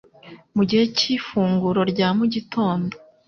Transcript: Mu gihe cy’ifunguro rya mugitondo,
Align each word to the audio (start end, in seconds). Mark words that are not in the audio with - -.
Mu 0.55 0.63
gihe 0.69 0.83
cy’ifunguro 0.95 1.81
rya 1.91 2.07
mugitondo, 2.17 2.93